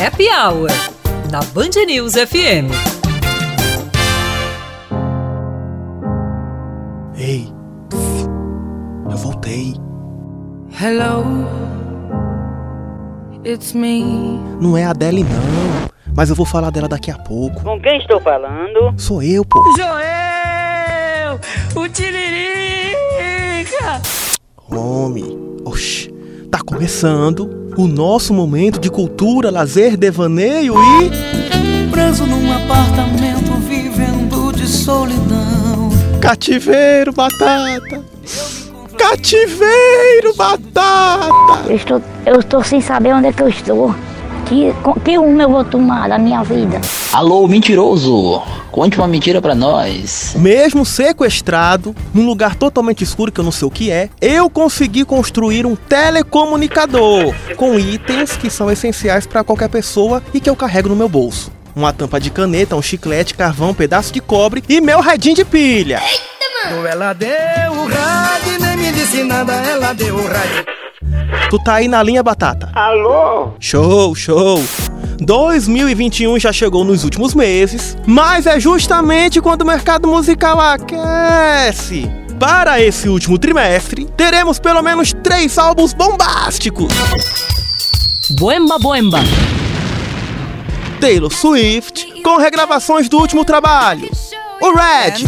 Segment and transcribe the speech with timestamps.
[0.00, 0.70] Happy Hour,
[1.30, 2.70] na Band News FM.
[7.16, 7.52] Ei,
[9.10, 9.74] eu voltei.
[10.80, 11.24] Hello,
[13.44, 14.38] it's me.
[14.60, 15.88] Não é a Adele, não.
[16.14, 17.60] Mas eu vou falar dela daqui a pouco.
[17.62, 18.94] Com quem estou falando?
[18.96, 19.64] Sou eu, pô.
[19.76, 21.40] Joel,
[21.74, 22.94] o Tiririca.
[24.70, 26.17] Homem, oxi.
[26.68, 31.90] Começando o nosso momento de cultura, lazer, devaneio e.
[31.90, 35.88] Preso num apartamento vivendo de solidão.
[36.20, 38.04] Cativeiro, batata!
[38.98, 41.30] Cativeiro, batata!
[41.66, 43.94] Eu estou, eu estou sem saber onde é que eu estou.
[44.48, 46.80] Que, que rumo eu vou tomar da minha vida?
[47.12, 48.42] Alô, mentiroso!
[48.70, 50.34] Conte uma mentira pra nós.
[50.36, 55.04] Mesmo sequestrado, num lugar totalmente escuro que eu não sei o que é, eu consegui
[55.04, 60.88] construir um telecomunicador com itens que são essenciais pra qualquer pessoa e que eu carrego
[60.88, 61.52] no meu bolso.
[61.76, 65.44] Uma tampa de caneta, um chiclete, carvão, um pedaço de cobre e meu radinho de
[65.44, 66.00] pilha.
[66.90, 67.28] Ela deu
[67.72, 70.67] o rádio nem me disse nada, ela deu o rádio.
[71.50, 72.70] Tu tá aí na linha, Batata?
[72.74, 73.52] Alô?
[73.58, 74.62] Show, show!
[75.18, 82.10] 2021 já chegou nos últimos meses, mas é justamente quando o mercado musical aquece.
[82.38, 86.92] Para esse último trimestre, teremos pelo menos três álbuns bombásticos:
[88.38, 89.20] Boemba, boemba.
[91.00, 94.10] Taylor Swift, com regravações do último trabalho,
[94.60, 95.24] o Red,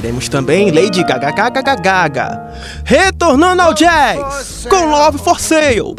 [0.00, 2.52] teremos também Lady Gaga Gaga Gaga Gaga,
[2.84, 5.96] retornando ao jazz, com Love for Sale.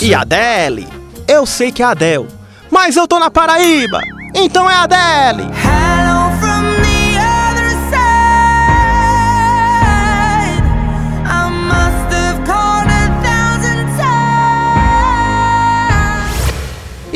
[0.00, 0.88] E Adele.
[1.28, 2.26] Eu sei que é Adele,
[2.68, 4.00] mas eu tô na Paraíba,
[4.34, 5.44] então é Adele.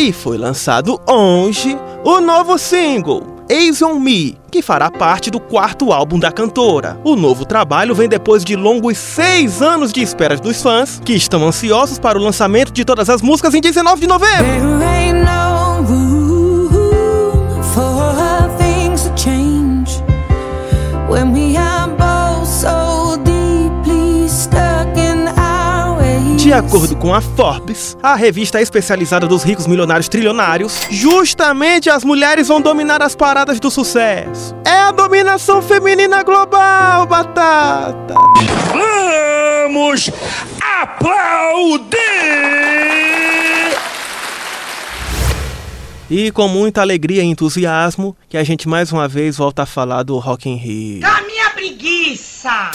[0.05, 5.95] E foi lançado hoje o novo single, Ace on Me, que fará parte do quarto
[5.95, 7.01] álbum da cantora.
[7.03, 11.43] O novo trabalho vem depois de longos seis anos de espera dos fãs, que estão
[11.49, 14.45] ansiosos para o lançamento de todas as músicas em 19 de novembro.
[21.09, 21.84] When we are
[26.55, 32.61] acordo com a Forbes, a revista especializada dos ricos milionários trilionários, justamente as mulheres vão
[32.61, 34.55] dominar as paradas do sucesso.
[34.65, 38.15] É a dominação feminina global, batata!
[38.73, 40.11] Vamos
[40.81, 41.99] aplaudir!
[46.09, 50.05] E com muita alegria e entusiasmo, que a gente mais uma vez volta a falar
[50.05, 51.05] do Rock in Rio.
[51.05, 52.71] A minha preguiça!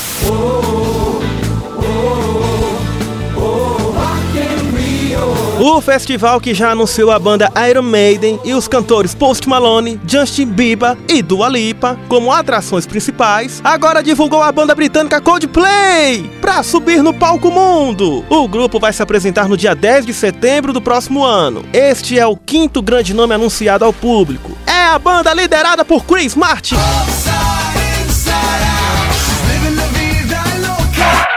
[5.59, 10.45] O festival que já anunciou a banda Iron Maiden e os cantores Post Malone, Justin
[10.45, 17.03] Bieber e Dua Lipa como atrações principais, agora divulgou a banda britânica Coldplay para subir
[17.03, 18.23] no palco mundo.
[18.29, 21.65] O grupo vai se apresentar no dia 10 de setembro do próximo ano.
[21.73, 24.57] Este é o quinto grande nome anunciado ao público.
[24.65, 26.75] É a banda liderada por Chris Martin.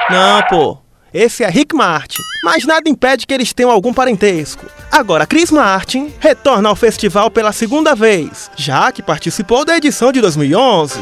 [0.09, 0.79] Não, pô.
[1.15, 4.65] Esse é Rick Martin, mas nada impede que eles tenham algum parentesco.
[4.91, 10.23] Agora, Chris Martin retorna ao festival pela segunda vez, já que participou da edição de
[10.23, 11.01] 2011.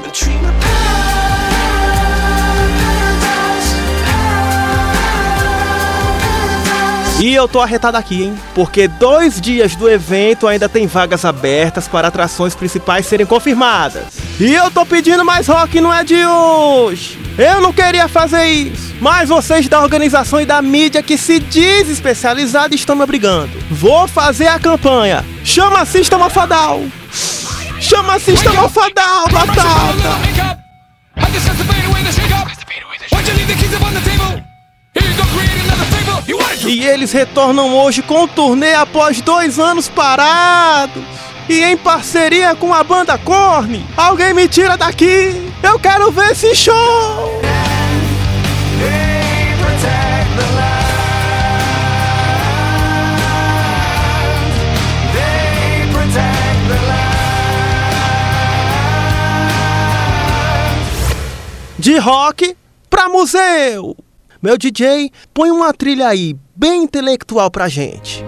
[7.21, 8.35] E eu tô arretado aqui, hein?
[8.55, 14.05] Porque dois dias do evento ainda tem vagas abertas para atrações principais serem confirmadas.
[14.41, 17.19] E eu tô pedindo mais rock, não é de hoje.
[17.37, 18.95] Eu não queria fazer isso.
[19.03, 23.53] Mas vocês da organização e da mídia que se diz especializada estão me obrigando.
[23.71, 25.23] Vou fazer a campanha.
[25.45, 26.83] Chama Sistema Fadal.
[27.79, 30.61] Chama Sistema Fadal, batata.
[36.67, 41.03] E eles retornam hoje com o turnê após dois anos parados.
[41.49, 43.85] E em parceria com a banda Korn.
[43.97, 45.53] Alguém me tira daqui.
[45.63, 47.41] Eu quero ver esse show.
[61.79, 62.55] De rock
[62.91, 63.97] pra museu.
[64.43, 68.23] Meu DJ, põe uma trilha aí bem intelectual pra gente.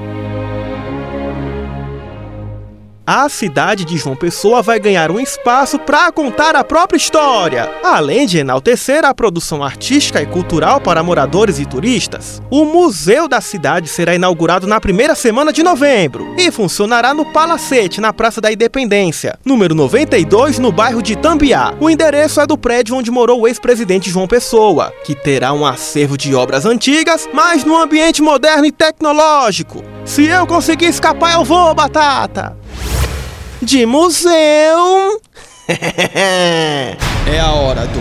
[3.06, 8.26] A cidade de João Pessoa vai ganhar um espaço para contar a própria história, além
[8.26, 12.40] de enaltecer a produção artística e cultural para moradores e turistas.
[12.50, 18.00] O Museu da Cidade será inaugurado na primeira semana de novembro e funcionará no Palacete,
[18.00, 21.74] na Praça da Independência, número 92, no bairro de Tambiá.
[21.80, 26.16] O endereço é do prédio onde morou o ex-presidente João Pessoa, que terá um acervo
[26.16, 29.82] de obras antigas, mas num ambiente moderno e tecnológico.
[30.04, 32.61] Se eu conseguir escapar, eu vou, Batata!
[33.62, 35.20] De museu.
[35.68, 36.96] é
[37.40, 38.00] a hora do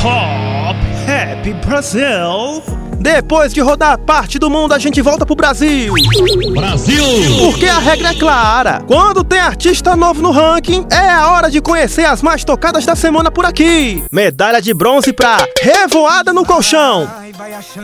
[0.00, 0.78] Top
[1.10, 2.62] Happy Brasil.
[3.04, 5.92] Depois de rodar parte do mundo, a gente volta pro Brasil.
[6.54, 7.04] Brasil!
[7.38, 8.82] Porque a regra é clara.
[8.86, 12.96] Quando tem artista novo no ranking, é a hora de conhecer as mais tocadas da
[12.96, 14.02] semana por aqui.
[14.10, 17.06] Medalha de bronze pra Revoada no Colchão.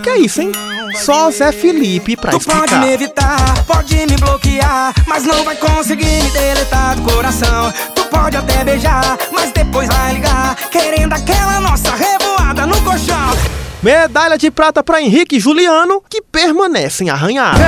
[0.02, 0.52] Que é isso, hein?
[0.94, 2.80] Só Zé Felipe pra Tu pode explicar.
[2.80, 7.70] me evitar, pode me bloquear, mas não vai conseguir me deletar do coração.
[7.94, 13.59] Tu pode até beijar, mas depois vai ligar, querendo aquela nossa revoada no colchão.
[13.82, 17.60] Medalha de prata pra Henrique e Juliano, que permanecem arranhados.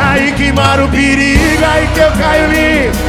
[0.00, 2.48] Aí que mora o perigo, aí que eu caio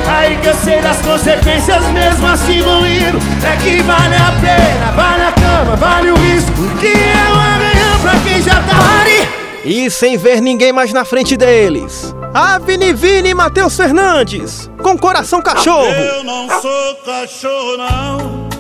[0.05, 4.91] Aí que eu sei das consequências mesmo assim vou indo É que vale a pena,
[4.91, 9.29] vale a cama, vale o risco Que é arranhão pra quem já tá Pare!
[9.65, 12.13] E sem ver ninguém mais na frente deles.
[12.33, 15.85] Avni Vini e Matheus Fernandes, com coração cachorro.
[15.85, 18.53] Eu não sou cachorro não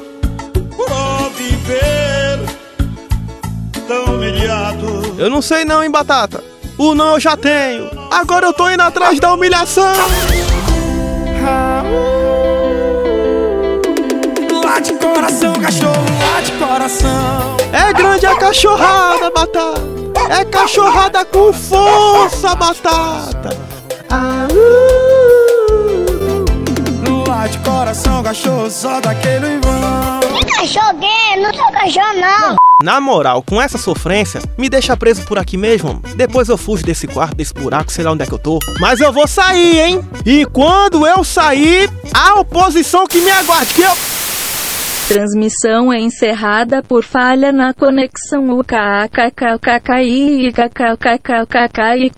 [1.35, 1.92] viver tão
[4.33, 6.43] humilhado Eu não sei não, hein, Batata.
[6.77, 7.89] O não eu já tenho.
[8.11, 9.93] Agora eu tô indo atrás da humilhação.
[14.63, 17.57] Lá de coração, cachorro, lá de coração.
[17.71, 19.81] É grande a cachorrada, Batata.
[20.29, 23.55] É cachorrada com força, Batata.
[24.09, 24.83] Ah, uh.
[27.27, 30.19] Lá de coração, cachorro, só daquele vão.
[30.57, 32.55] Cachorro gay, não sou cachorro não.
[32.83, 36.01] Na moral, com essa sofrência, me deixa preso por aqui mesmo.
[36.17, 38.59] Depois eu fujo desse quarto, desse buraco, sei lá onde é que eu tô.
[38.77, 40.01] Mas eu vou sair, hein?
[40.25, 43.93] E quando eu sair, a oposição que me aguarde, que eu...
[45.07, 52.11] Transmissão é encerrada por falha na conexão UKKKKI e KKKKKI.